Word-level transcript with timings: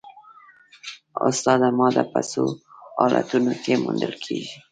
استاده 1.29 1.69
ماده 1.79 2.03
په 2.13 2.21
څو 2.31 2.43
حالتونو 2.99 3.53
کې 3.63 3.73
موندل 3.83 4.13
کیږي 4.23 4.53